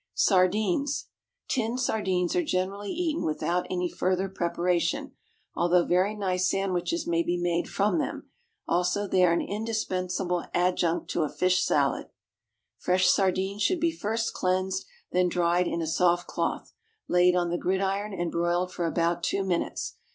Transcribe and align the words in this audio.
=Sardines.= 0.15 1.09
Tinned 1.47 1.79
sardines 1.79 2.35
are 2.35 2.43
generally 2.43 2.89
eaten 2.89 3.23
without 3.23 3.67
any 3.69 3.87
further 3.87 4.27
preparation, 4.29 5.11
although 5.53 5.85
very 5.85 6.15
nice 6.15 6.49
sandwiches 6.49 7.05
may 7.05 7.21
be 7.21 7.37
made 7.37 7.69
from 7.69 7.99
them, 7.99 8.27
also 8.67 9.05
they 9.05 9.23
are 9.23 9.31
an 9.31 9.43
indispensable 9.47 10.43
adjunct 10.55 11.07
to 11.11 11.21
a 11.21 11.29
fish 11.29 11.63
salad. 11.63 12.07
Fresh 12.79 13.11
sardines 13.11 13.61
should 13.61 13.79
be 13.79 13.91
first 13.95 14.33
cleansed, 14.33 14.87
then 15.11 15.29
dried 15.29 15.67
in 15.67 15.83
a 15.83 15.85
soft 15.87 16.25
cloth, 16.25 16.73
laid 17.07 17.35
on 17.35 17.51
the 17.51 17.57
gridiron 17.59 18.11
and 18.11 18.31
broiled 18.31 18.73
for 18.73 18.87
about 18.87 19.21
two 19.21 19.43
minutes. 19.43 19.97